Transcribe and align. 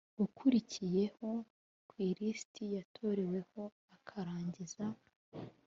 ukurikiyeho 0.25 1.29
ku 1.89 1.95
ilisiti 2.07 2.63
yatoreweho 2.75 3.61
akarangiza 3.95 4.85